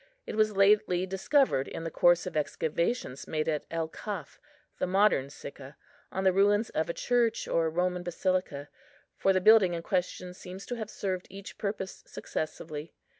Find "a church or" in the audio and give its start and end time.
6.89-7.69